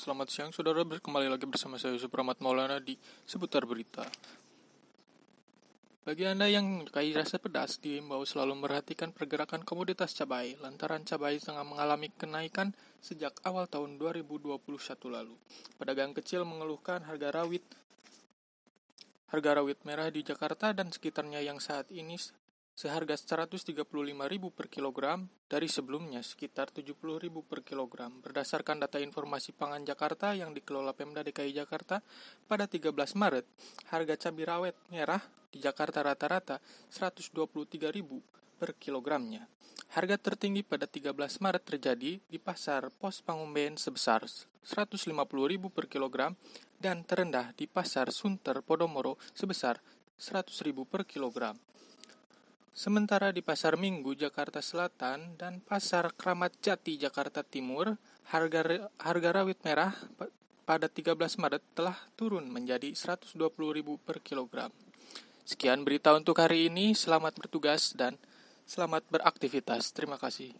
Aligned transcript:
Selamat 0.00 0.32
siang, 0.32 0.48
saudara. 0.48 0.80
Kembali 0.80 1.28
lagi 1.28 1.44
bersama 1.44 1.76
saya 1.76 1.92
Supramat 2.00 2.40
Maulana 2.40 2.80
di 2.80 2.96
seputar 3.28 3.68
berita. 3.68 4.00
Bagi 6.08 6.24
Anda 6.24 6.48
yang 6.48 6.64
menyukai 6.64 7.12
rasa 7.12 7.36
pedas, 7.36 7.76
diimbau 7.84 8.24
selalu 8.24 8.64
memperhatikan 8.64 9.12
pergerakan 9.12 9.60
komoditas 9.60 10.16
cabai, 10.16 10.56
lantaran 10.56 11.04
cabai 11.04 11.36
tengah 11.36 11.68
mengalami 11.68 12.08
kenaikan 12.16 12.72
sejak 13.04 13.44
awal 13.44 13.68
tahun 13.68 14.00
2021 14.00 14.56
lalu. 15.12 15.36
Pedagang 15.76 16.16
kecil 16.16 16.48
mengeluhkan 16.48 17.04
harga 17.04 17.36
rawit 17.36 17.68
harga 19.36 19.60
rawit 19.60 19.84
merah 19.84 20.08
di 20.08 20.24
Jakarta 20.24 20.72
dan 20.72 20.88
sekitarnya 20.88 21.44
yang 21.44 21.60
saat 21.60 21.92
ini 21.92 22.16
seharga 22.80 23.12
135.000 23.12 23.84
per 24.56 24.72
kilogram 24.72 25.28
dari 25.52 25.68
sebelumnya 25.68 26.24
sekitar 26.24 26.72
70.000 26.72 27.28
per 27.44 27.60
kilogram. 27.60 28.24
Berdasarkan 28.24 28.80
data 28.80 28.96
informasi 28.96 29.52
pangan 29.52 29.84
Jakarta 29.84 30.32
yang 30.32 30.56
dikelola 30.56 30.96
Pemda 30.96 31.20
DKI 31.20 31.60
Jakarta 31.60 32.00
pada 32.48 32.64
13 32.64 32.96
Maret, 33.20 33.44
harga 33.92 34.14
cabai 34.16 34.44
rawit 34.48 34.76
merah 34.88 35.20
di 35.52 35.60
Jakarta 35.60 36.00
rata-rata 36.00 36.56
123.000 36.88 37.60
per 38.56 38.72
kilogramnya. 38.80 39.44
Harga 39.92 40.16
tertinggi 40.16 40.64
pada 40.64 40.88
13 40.88 41.12
Maret 41.36 41.76
terjadi 41.76 42.16
di 42.16 42.38
pasar 42.40 42.88
Pos 42.96 43.20
Pangumben 43.20 43.76
sebesar 43.76 44.24
150.000 44.24 45.12
per 45.68 45.84
kilogram 45.84 46.32
dan 46.80 47.04
terendah 47.04 47.52
di 47.52 47.68
pasar 47.68 48.08
Sunter 48.08 48.64
Podomoro 48.64 49.20
sebesar 49.36 49.84
100.000 50.16 50.72
per 50.88 51.04
kilogram. 51.04 51.60
Sementara 52.80 53.28
di 53.28 53.44
Pasar 53.44 53.76
Minggu 53.76 54.16
Jakarta 54.16 54.64
Selatan 54.64 55.36
dan 55.36 55.60
Pasar 55.60 56.16
Kramat 56.16 56.64
Jati 56.64 56.96
Jakarta 56.96 57.44
Timur, 57.44 58.00
harga 58.32 58.88
harga 58.96 59.30
rawit 59.36 59.60
merah 59.60 59.92
pada 60.64 60.88
13 60.88 61.12
Maret 61.12 61.60
telah 61.76 62.00
turun 62.16 62.48
menjadi 62.48 62.88
120.000 62.88 63.36
per 64.00 64.24
kilogram. 64.24 64.72
Sekian 65.44 65.84
berita 65.84 66.16
untuk 66.16 66.40
hari 66.40 66.72
ini. 66.72 66.96
Selamat 66.96 67.36
bertugas 67.36 67.92
dan 67.92 68.16
selamat 68.64 69.04
beraktivitas. 69.12 69.92
Terima 69.92 70.16
kasih. 70.16 70.56